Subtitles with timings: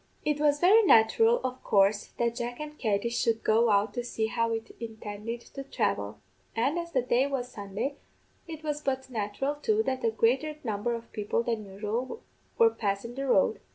[0.25, 4.25] It was very natural, of coorse, that Jack and Katty should go out to see
[4.25, 6.17] how it intended to thravel;
[6.55, 7.97] and, as the day was Sunday,
[8.47, 12.23] it was but natural, too, that a greater number of people than usual
[12.57, 13.59] were passin' the road.